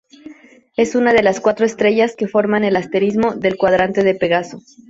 Es 0.77 0.95
una 0.95 1.13
de 1.13 1.21
las 1.21 1.39
cuatro 1.39 1.63
estrellas 1.63 2.15
que 2.15 2.27
forman 2.27 2.63
el 2.63 2.75
asterismo 2.75 3.35
del 3.35 3.55
cuadrante 3.55 4.03
de 4.03 4.15
Pegaso. 4.15 4.57